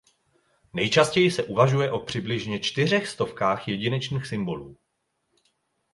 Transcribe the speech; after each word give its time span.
Nejčastěji 0.73 1.31
se 1.31 1.43
uvažuje 1.43 1.91
o 1.91 1.99
přibližně 1.99 2.59
čtyřech 2.59 3.07
stovkách 3.07 3.67
jedinečných 3.67 4.25
symbolů. 4.27 4.77